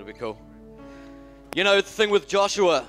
[0.00, 0.38] That'll be cool.
[1.54, 2.86] You know, the thing with Joshua,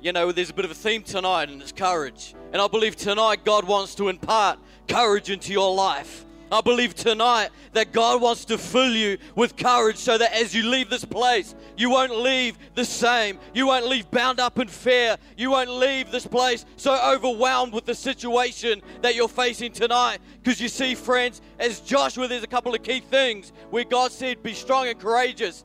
[0.00, 2.34] you know, there's a bit of a theme tonight, and it's courage.
[2.52, 6.24] And I believe tonight God wants to impart courage into your life.
[6.52, 10.68] I believe tonight that God wants to fill you with courage so that as you
[10.68, 13.38] leave this place, you won't leave the same.
[13.54, 15.16] You won't leave bound up in fear.
[15.38, 20.18] You won't leave this place so overwhelmed with the situation that you're facing tonight.
[20.42, 24.42] Because you see, friends, as Joshua, there's a couple of key things where God said,
[24.42, 25.64] Be strong and courageous.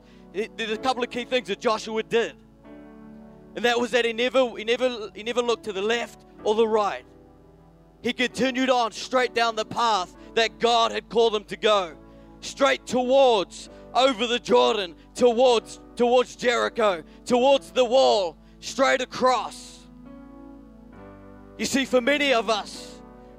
[0.56, 2.34] There's a couple of key things that Joshua did.
[3.56, 6.54] And that was that he never, he never, he never looked to the left or
[6.54, 7.04] the right.
[8.02, 11.96] He continued on straight down the path that God had called him to go,
[12.40, 19.80] straight towards over the Jordan, towards towards Jericho, towards the wall, straight across.
[21.58, 22.87] You see, for many of us,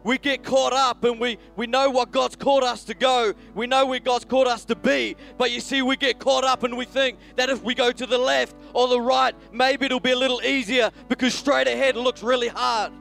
[0.09, 3.31] we get caught up and we, we know what God's called us to go.
[3.53, 5.15] We know where God's called us to be.
[5.37, 8.07] But you see, we get caught up and we think that if we go to
[8.07, 12.23] the left or the right, maybe it'll be a little easier because straight ahead looks
[12.23, 12.91] really hard.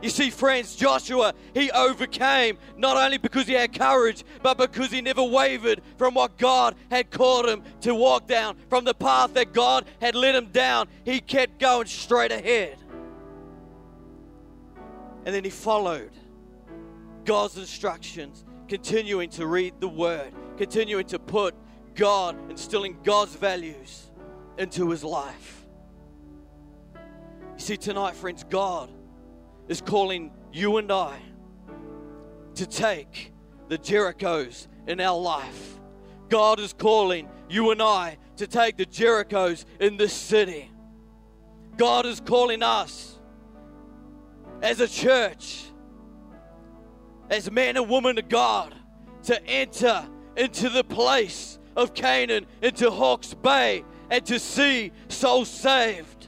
[0.00, 5.00] You see, friends, Joshua, he overcame not only because he had courage, but because he
[5.00, 9.52] never wavered from what God had called him to walk down, from the path that
[9.52, 10.86] God had led him down.
[11.04, 12.78] He kept going straight ahead.
[15.26, 16.12] And then he followed
[17.28, 21.54] God's instructions, continuing to read the word, continuing to put
[21.94, 24.10] God, instilling God's values
[24.56, 25.66] into his life.
[26.94, 28.90] You see, tonight, friends, God
[29.68, 31.18] is calling you and I
[32.54, 33.34] to take
[33.68, 35.78] the Jerichos in our life.
[36.30, 40.70] God is calling you and I to take the Jerichos in this city.
[41.76, 43.18] God is calling us
[44.62, 45.67] as a church,
[47.30, 48.74] as man and woman of God,
[49.24, 56.18] to enter into the place of Canaan, into Hawke's Bay, and to see souls saved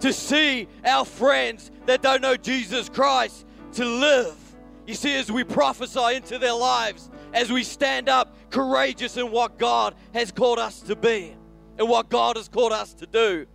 [0.00, 4.36] to see our friends that don't know Jesus Christ to live.
[4.86, 9.58] You see, as we prophesy into their lives, as we stand up courageous in what
[9.58, 11.36] God has called us to be
[11.78, 13.46] and what God has called us to do,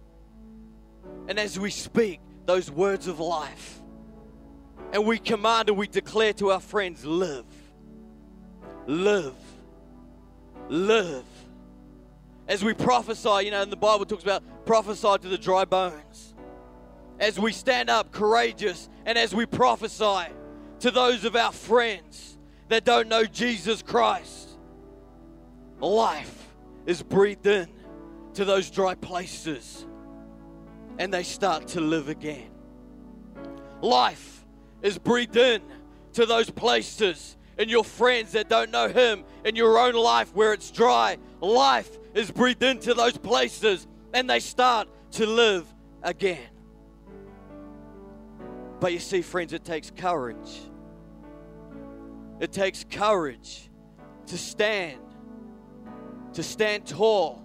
[1.28, 3.82] and as we speak those words of life,
[4.96, 7.44] and we command and we declare to our friends, live,
[8.88, 9.36] live,
[10.70, 11.26] live.
[12.48, 16.34] As we prophesy, you know, and the Bible talks about prophesy to the dry bones
[17.20, 20.32] as we stand up courageous and as we prophesy
[20.80, 22.38] to those of our friends
[22.70, 24.52] that don't know Jesus Christ.
[25.82, 26.48] Life
[26.86, 27.68] is breathed in
[28.36, 29.86] to those dry places
[31.00, 32.50] and they start to live again.
[33.82, 34.35] Life
[34.86, 35.64] is breathed in
[36.14, 40.54] to those places and your friends that don't know Him in your own life where
[40.54, 41.18] it's dry.
[41.42, 45.66] Life is breathed into those places and they start to live
[46.04, 46.48] again.
[48.80, 50.62] But you see, friends, it takes courage.
[52.40, 53.72] It takes courage
[54.28, 55.00] to stand,
[56.34, 57.42] to stand tall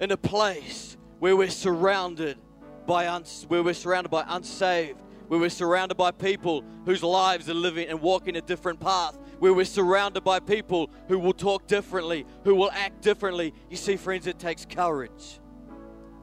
[0.00, 2.38] in a place where we're surrounded
[2.86, 4.98] by uns- where we're surrounded by unsaved,
[5.28, 9.52] where we're surrounded by people whose lives are living and walking a different path, where
[9.52, 13.54] we're surrounded by people who will talk differently, who will act differently.
[13.70, 15.40] You see, friends, it takes courage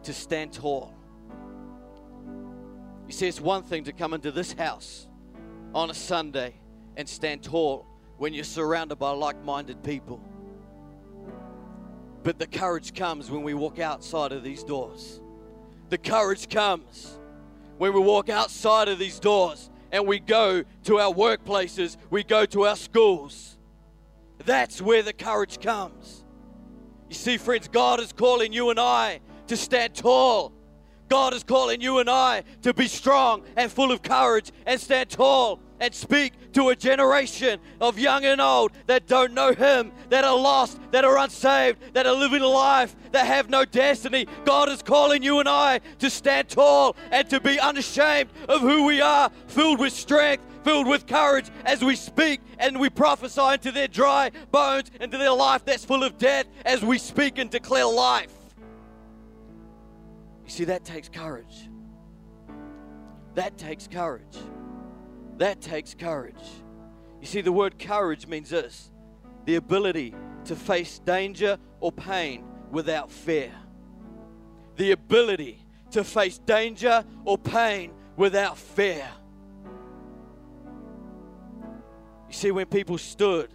[0.03, 0.95] to stand tall.
[3.07, 5.07] You see, it's one thing to come into this house
[5.73, 6.55] on a Sunday
[6.95, 10.21] and stand tall when you're surrounded by like minded people.
[12.23, 15.19] But the courage comes when we walk outside of these doors.
[15.89, 17.19] The courage comes
[17.81, 22.45] when we walk outside of these doors and we go to our workplaces, we go
[22.45, 23.57] to our schools.
[24.45, 26.23] That's where the courage comes.
[27.09, 30.53] You see, friends, God is calling you and I to stand tall
[31.11, 35.09] God is calling you and I to be strong and full of courage and stand
[35.09, 40.23] tall and speak to a generation of young and old that don't know Him, that
[40.23, 44.27] are lost, that are unsaved, that are living a life that have no destiny.
[44.45, 48.85] God is calling you and I to stand tall and to be unashamed of who
[48.85, 53.71] we are, filled with strength, filled with courage as we speak and we prophesy into
[53.71, 57.85] their dry bones, into their life that's full of death, as we speak and declare
[57.85, 58.31] life.
[60.45, 61.69] You see, that takes courage.
[63.33, 64.37] That takes courage.
[65.37, 66.35] That takes courage.
[67.19, 68.91] You see, the word courage means this
[69.45, 70.13] the ability
[70.45, 73.51] to face danger or pain without fear.
[74.75, 79.07] The ability to face danger or pain without fear.
[82.27, 83.49] You see, when people stood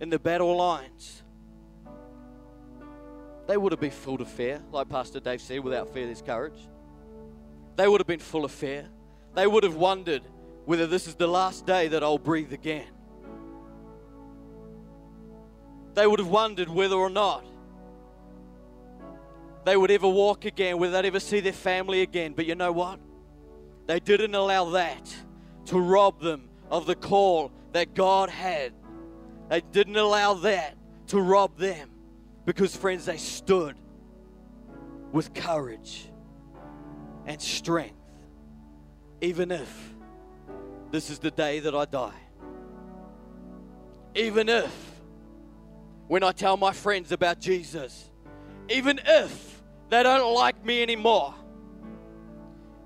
[0.00, 1.22] in the battle lines,
[3.46, 6.58] they would have been full of fear, like Pastor Dave said, without fear there's courage.
[7.76, 8.88] They would have been full of fear.
[9.34, 10.22] They would have wondered
[10.66, 12.88] whether this is the last day that I'll breathe again.
[15.94, 17.44] They would have wondered whether or not
[19.64, 22.34] they would ever walk again, whether they'd ever see their family again.
[22.34, 23.00] But you know what?
[23.86, 25.16] They didn't allow that
[25.66, 28.72] to rob them of the call that God had.
[29.48, 30.76] They didn't allow that
[31.08, 31.90] to rob them
[32.44, 33.76] because, friends, they stood
[35.12, 36.08] with courage
[37.24, 37.94] and strength,
[39.20, 39.95] even if
[40.90, 42.14] this is the day that I die.
[44.14, 44.72] Even if,
[46.08, 48.10] when I tell my friends about Jesus,
[48.68, 51.34] even if they don't like me anymore,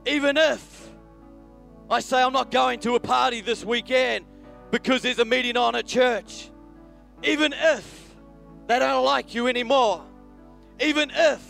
[0.06, 0.88] even if
[1.88, 4.25] I say I'm not going to a party this weekend
[4.70, 6.50] because there's a meeting on at church,
[7.23, 8.14] even if
[8.67, 10.02] they don't like you anymore,
[10.81, 11.43] even if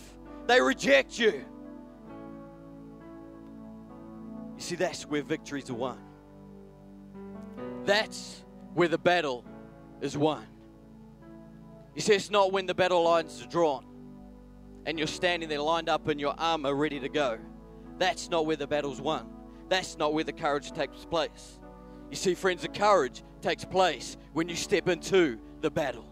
[0.47, 1.45] they reject you.
[4.57, 6.10] You see, that's where victories are won.
[7.91, 8.45] That's
[8.75, 9.45] where the battle
[10.01, 10.47] is won.
[11.97, 13.85] You see, it's not when the battle lines are drawn
[14.87, 17.41] and you're standing there lined up in your armor ready to go.
[17.99, 19.29] That's not where the battle's won.
[19.69, 21.59] That's not where the courage takes place.
[22.11, 26.07] You see, friends, the courage takes place when you step into the battle.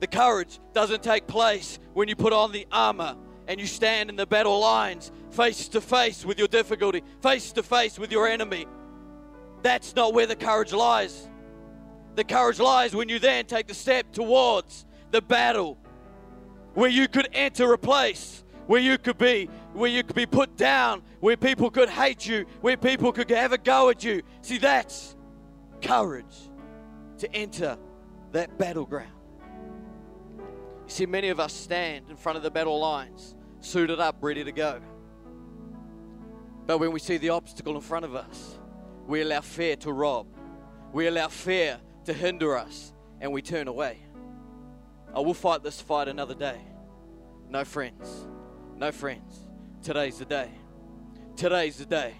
[0.00, 3.16] The courage doesn't take place when you put on the armor
[3.48, 7.62] and you stand in the battle lines face to face with your difficulty, face to
[7.62, 8.66] face with your enemy.
[9.62, 11.28] That's not where the courage lies.
[12.14, 15.78] The courage lies when you then take the step towards the battle
[16.74, 20.56] where you could enter a place where you could be where you could be put
[20.56, 24.22] down where people could hate you where people could have a go at you.
[24.42, 25.16] See that's
[25.82, 26.50] courage
[27.18, 27.76] to enter
[28.32, 29.10] that battleground.
[30.38, 30.44] You
[30.86, 34.52] see many of us stand in front of the battle lines suited up ready to
[34.52, 34.80] go.
[36.66, 38.59] But when we see the obstacle in front of us
[39.10, 40.26] we allow fear to rob
[40.92, 43.98] we allow fear to hinder us and we turn away
[45.14, 46.60] I will fight this fight another day.
[47.48, 48.26] No friends.
[48.76, 49.48] No friends.
[49.82, 50.50] Today's the day.
[51.36, 52.14] Today's the day.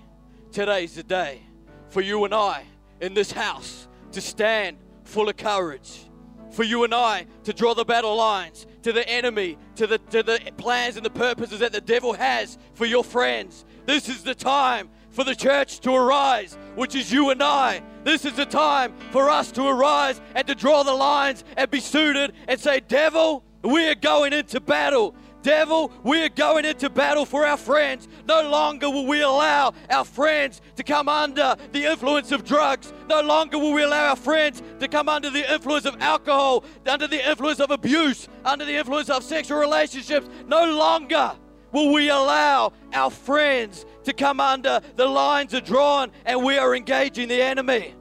[0.51, 1.43] Today's the day
[1.89, 2.65] for you and I
[3.01, 6.07] in this house to stand full of courage.
[6.51, 10.25] For you and I to draw the battle lines to the enemy, to the, to
[10.25, 13.65] the plans and the purposes that the devil has for your friends.
[13.87, 17.83] This is the time for the church to arise, which is you and I.
[18.05, 21.81] This is the time for us to arise and to draw the lines and be
[21.81, 25.15] suited and say, Devil, we are going into battle.
[25.43, 28.09] Devil, we are going into battle for our friends.
[28.29, 32.93] No longer will we allow our friends to come under the influence of drugs.
[33.09, 37.07] No longer will we allow our friends to come under the influence of alcohol, under
[37.07, 40.29] the influence of abuse, under the influence of sexual relationships.
[40.47, 41.33] No longer
[41.73, 44.81] will we allow our friends to come under.
[44.97, 47.95] The lines are drawn and we are engaging the enemy.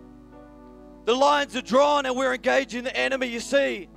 [1.06, 3.28] The lines are drawn and we're engaging the enemy.
[3.28, 3.90] You see,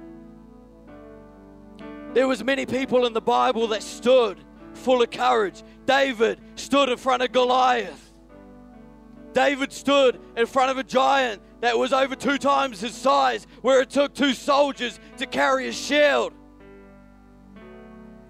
[2.14, 4.38] there was many people in the Bible that stood
[4.74, 5.62] full of courage.
[5.86, 8.10] David stood in front of Goliath.
[9.32, 13.80] David stood in front of a giant that was over two times his size, where
[13.80, 16.34] it took two soldiers to carry a shield.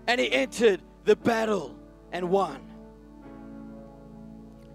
[0.07, 1.77] And he entered the battle
[2.13, 2.61] and won.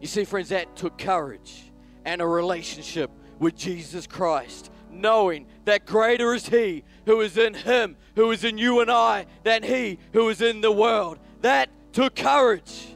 [0.01, 1.72] You see, friends, that took courage
[2.05, 7.98] and a relationship with Jesus Christ, knowing that greater is He who is in Him,
[8.15, 11.19] who is in you and I, than He who is in the world.
[11.41, 12.96] That took courage.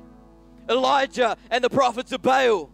[0.70, 2.72] Elijah and the prophets of Baal,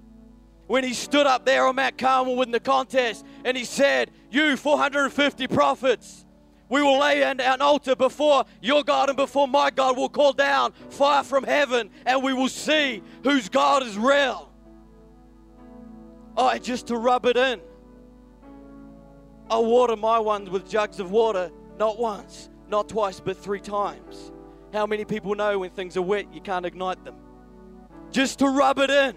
[0.68, 4.56] when he stood up there on Mount Carmel in the contest and he said, You
[4.58, 6.26] 450 prophets,
[6.70, 9.98] we will lay an, an altar before your God and before my God.
[9.98, 14.52] We'll call down fire from heaven and we will see whose God is real.
[16.36, 17.62] Oh, just to rub it in.
[19.50, 24.32] I water my ones with jugs of water, not once, not twice, but three times.
[24.74, 27.16] How many people know when things are wet, you can't ignite them?
[28.12, 29.16] Just to rub it in,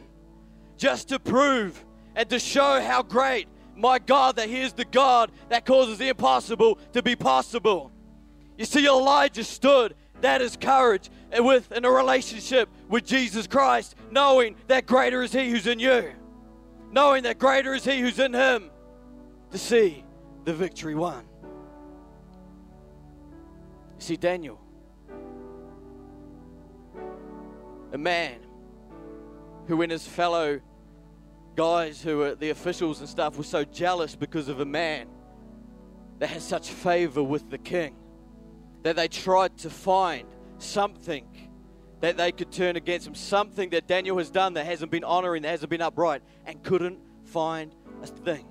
[0.77, 3.49] just to prove and to show how great
[3.81, 7.91] my God, that He is the God that causes the impossible to be possible.
[8.57, 13.95] You see, Elijah stood, that is courage, and with in a relationship with Jesus Christ,
[14.11, 16.13] knowing that greater is He who's in you,
[16.91, 18.71] knowing that greater is He who's in Him,
[19.51, 20.05] to see
[20.45, 21.25] the victory won.
[23.99, 24.61] You see, Daniel,
[27.93, 28.39] a man
[29.67, 30.61] who, in his fellow
[31.61, 35.07] guys who are the officials and stuff were so jealous because of a man
[36.19, 37.95] that has such favor with the king.
[38.83, 40.27] that they tried to find
[40.57, 41.27] something
[42.01, 45.43] that they could turn against him, something that Daniel has done that hasn't been honoring,
[45.43, 48.47] that hasn't been upright, and couldn't find a thing.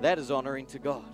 [0.00, 1.04] That is honoring to God.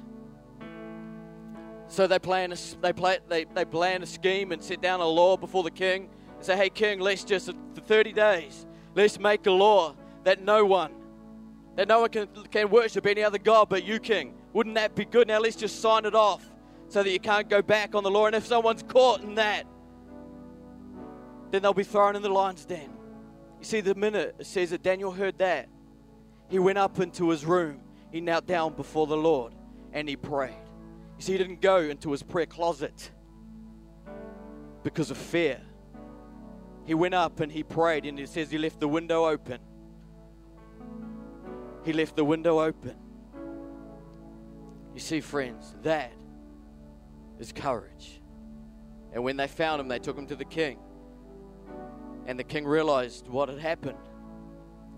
[1.89, 5.05] So they plan a, they, play, they, they plan a scheme and sit down a
[5.05, 9.45] law before the king and say, hey, king, let's just, for 30 days, let's make
[9.47, 10.93] a law that no one,
[11.77, 14.35] that no one can, can worship any other God but you, king.
[14.53, 15.29] Wouldn't that be good?
[15.29, 16.45] Now let's just sign it off
[16.89, 18.27] so that you can't go back on the law.
[18.27, 19.65] And if someone's caught in that,
[21.51, 22.91] then they'll be thrown in the lion's den.
[23.59, 25.69] You see, the minute it says that Daniel heard that,
[26.49, 29.55] he went up into his room, he knelt down before the Lord,
[29.93, 30.55] and he prayed.
[31.19, 33.11] You see, he didn't go into his prayer closet
[34.83, 35.61] because of fear.
[36.87, 39.61] He went up and he prayed, and it says he left the window open.
[41.85, 42.97] He left the window open.
[44.95, 46.13] You see, friends, that
[47.39, 48.21] is courage.
[49.13, 50.79] And when they found him, they took him to the king.
[52.27, 53.99] And the king realized what had happened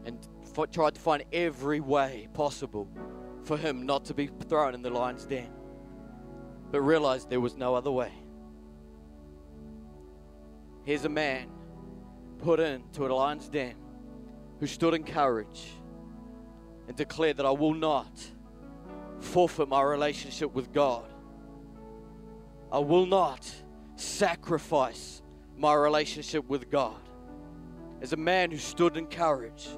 [0.05, 2.89] and f- tried to find every way possible
[3.45, 5.51] for him not to be thrown in the lion's den.
[6.71, 8.13] But realized there was no other way.
[10.85, 11.49] Here's a man
[12.39, 13.77] put into a lion's den
[14.59, 15.71] who stood in courage
[16.89, 18.13] and declared that I will not
[19.21, 21.05] forfeit my relationship with God.
[22.71, 23.51] I will not
[23.97, 25.23] sacrifice
[25.57, 27.01] my relationship with God.
[28.01, 29.69] As a man who stood in courage,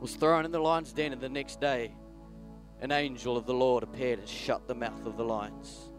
[0.00, 1.94] was thrown in the lion's den, and the next day,
[2.80, 5.92] an angel of the Lord appeared and shut the mouth of the lions.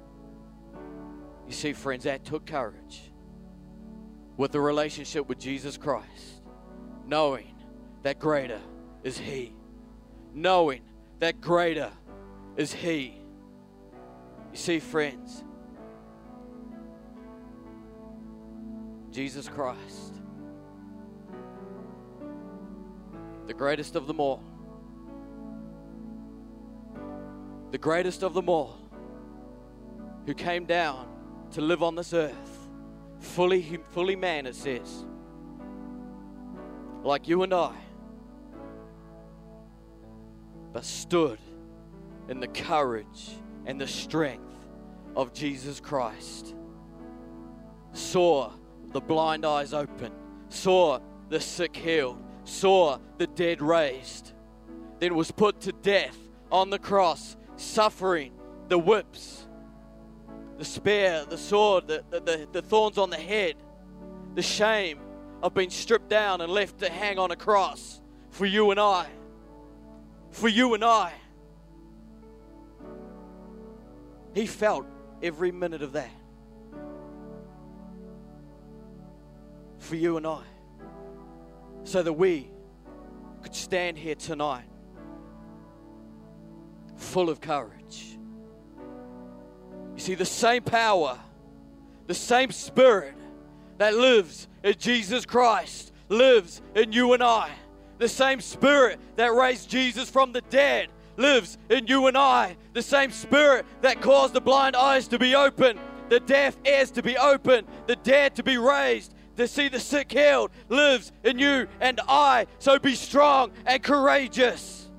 [1.47, 3.13] You see, friends, that took courage
[4.35, 6.41] with a relationship with Jesus Christ,
[7.05, 7.55] knowing
[8.01, 8.59] that greater
[9.03, 9.53] is He,
[10.33, 10.81] knowing
[11.19, 11.91] that greater
[12.55, 13.19] is He.
[14.51, 15.43] You see, friends,
[19.11, 20.13] Jesus Christ,
[23.47, 24.41] the greatest of them all,
[27.71, 28.77] the greatest of them all,
[30.25, 31.07] who came down
[31.51, 32.69] to live on this earth,
[33.19, 35.05] fully, fully man, it says,
[37.03, 37.75] like you and I,
[40.73, 41.37] but stood
[42.27, 44.43] in the courage and the strength
[45.15, 46.55] of Jesus Christ.
[47.93, 48.51] Saw
[48.91, 50.11] the blind eyes open,
[50.49, 50.99] saw
[51.29, 54.33] the sick healed, saw the dead raised,
[54.99, 56.17] then was put to death
[56.51, 58.33] on the cross, suffering
[58.67, 59.47] the whips,
[60.57, 63.55] the spear, the sword, the, the, the, the thorns on the head,
[64.33, 64.99] the shame
[65.43, 68.01] of being stripped down and left to hang on a cross
[68.31, 69.07] for you and I.
[70.33, 71.13] For you and I.
[74.33, 74.85] He felt
[75.21, 76.09] every minute of that.
[79.77, 80.41] For you and I.
[81.83, 82.49] So that we
[83.41, 84.65] could stand here tonight
[86.97, 88.17] full of courage.
[89.93, 91.19] You see, the same power,
[92.07, 93.13] the same spirit
[93.77, 97.51] that lives in Jesus Christ lives in you and I.
[98.03, 102.57] The same spirit that raised Jesus from the dead lives in you and I.
[102.73, 105.79] The same spirit that caused the blind eyes to be open,
[106.09, 110.11] the deaf ears to be open, the dead to be raised, to see the sick
[110.11, 112.47] healed lives in you and I.
[112.59, 114.89] So be strong and courageous.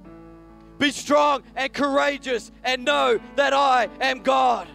[0.78, 4.66] Be strong and courageous and know that I am God.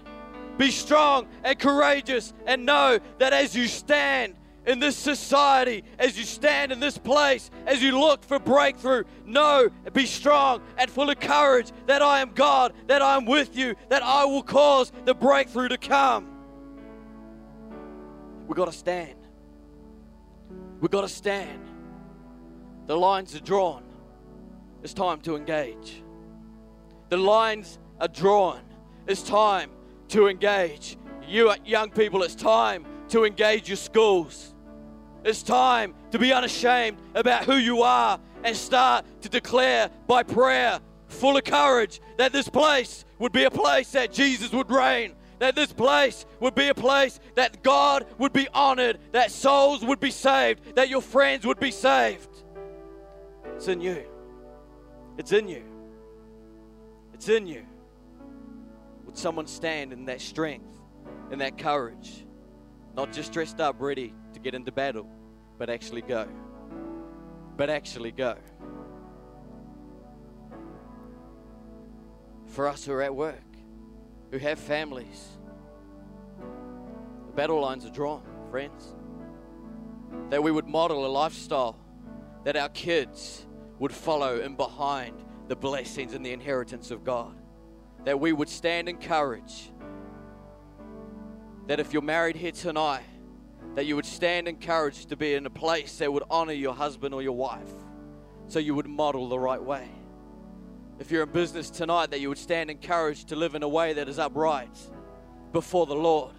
[0.60, 4.36] Be strong and courageous and know that as you stand
[4.66, 9.70] in this society, as you stand in this place, as you look for breakthrough, know,
[9.94, 13.76] be strong and full of courage that I am God, that I am with you,
[13.90, 16.28] that I will cause the breakthrough to come.
[18.48, 19.16] We've got to stand.
[20.82, 21.66] We've got to stand.
[22.88, 23.84] The lines are drawn.
[24.84, 26.04] It's time to engage.
[27.10, 28.62] The lines are drawn.
[29.08, 29.72] It's time
[30.10, 30.98] to engage.
[31.28, 34.54] You young people, it's time to engage your schools.
[35.24, 40.80] It's time to be unashamed about who you are and start to declare by prayer,
[41.08, 45.56] full of courage, that this place would be a place that Jesus would reign, that
[45.56, 50.12] this place would be a place that God would be honored, that souls would be
[50.12, 52.30] saved, that your friends would be saved.
[53.56, 54.06] It's in you.
[55.18, 55.64] It's in you.
[57.14, 57.66] It's in you.
[59.06, 60.72] Would someone stand in that strength,
[61.30, 62.26] in that courage?
[63.00, 65.08] Not just dressed up, ready to get into battle,
[65.58, 66.28] but actually go.
[67.56, 68.36] But actually go.
[72.48, 73.40] For us who are at work,
[74.32, 75.30] who have families,
[77.28, 78.94] the battle lines are drawn, friends.
[80.30, 81.80] That we would model a lifestyle
[82.44, 83.48] that our kids
[83.80, 87.34] would follow in behind the blessings and the inheritance of God.
[88.04, 89.72] That we would stand in courage.
[91.70, 93.04] That if you're married here tonight,
[93.76, 96.74] that you would stand in courage to be in a place that would honor your
[96.74, 97.72] husband or your wife
[98.48, 99.88] so you would model the right way.
[100.98, 103.70] If you're in business tonight, that you would stand in courage to live in a
[103.70, 104.76] way that is upright
[105.52, 106.34] before the Lord.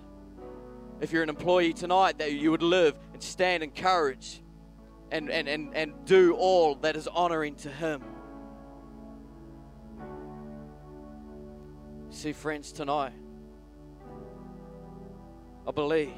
[1.00, 4.40] If you're an employee tonight, that you would live and stand in courage
[5.12, 8.02] and, and, and, and do all that is honoring to Him.
[12.10, 13.12] See, friends, tonight,
[15.70, 16.10] I believe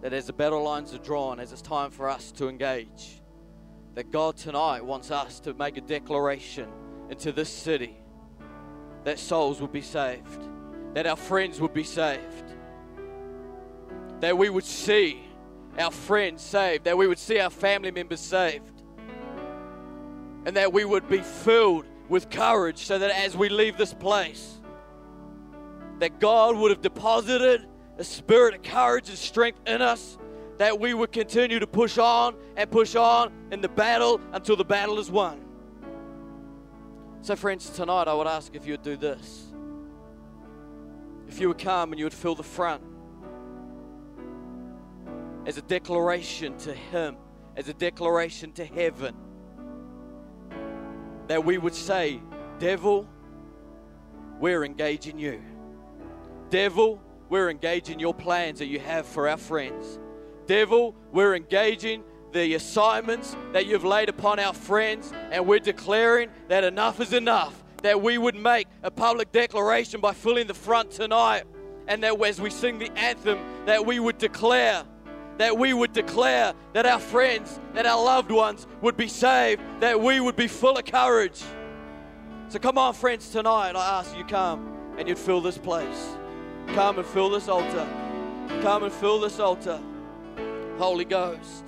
[0.00, 3.20] that as the battle lines are drawn, as it's time for us to engage,
[3.94, 6.66] that God tonight wants us to make a declaration
[7.10, 7.98] into this city
[9.04, 10.48] that souls would be saved,
[10.94, 12.54] that our friends would be saved,
[14.20, 15.22] that we would see
[15.78, 18.82] our friends saved, that we would see our family members saved,
[20.46, 24.56] and that we would be filled with courage so that as we leave this place,
[25.98, 30.16] that God would have deposited a spirit of courage and strength in us,
[30.58, 34.64] that we would continue to push on and push on in the battle until the
[34.64, 35.40] battle is won.
[37.22, 39.46] So, friends, tonight I would ask if you would do this.
[41.28, 42.82] If you would come and you would fill the front
[45.46, 47.16] as a declaration to Him,
[47.56, 49.14] as a declaration to heaven,
[51.26, 52.20] that we would say,
[52.58, 53.06] Devil,
[54.40, 55.42] we're engaging you.
[56.50, 59.98] Devil, we're engaging your plans that you have for our friends.
[60.46, 66.64] Devil, we're engaging the assignments that you've laid upon our friends, and we're declaring that
[66.64, 67.62] enough is enough.
[67.82, 71.44] That we would make a public declaration by filling the front tonight,
[71.86, 74.84] and that as we sing the anthem, that we would declare,
[75.36, 80.00] that we would declare that our friends, that our loved ones would be saved, that
[80.00, 81.42] we would be full of courage.
[82.48, 86.16] So come on, friends, tonight I ask you come and you'd fill this place.
[86.74, 87.86] Come and fill this altar.
[88.62, 89.80] Come and fill this altar.
[90.78, 91.64] Holy Ghost.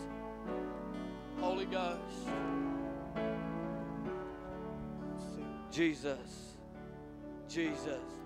[1.41, 1.99] Holy Ghost.
[5.73, 6.55] Jesus.
[7.49, 8.20] Jesus.